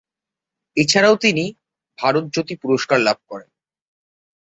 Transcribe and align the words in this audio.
এছাড়াও 0.77 1.15
তিনি, 1.15 1.45
ভারত 1.99 2.25
জ্যোতি 2.25 2.55
পুরস্কার 2.55 2.99
লাভ 2.99 3.17
করেন। 3.27 3.49